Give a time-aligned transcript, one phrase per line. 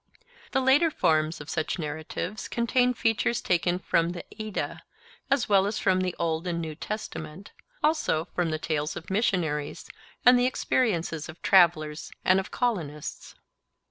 [0.51, 4.81] The later forms of such narratives contained features taken from the Edda,
[5.29, 7.51] as well as from the Old and New Testament;
[7.83, 9.87] also from the tales of missionaries
[10.25, 13.35] and the experiences of travellers and of colonists.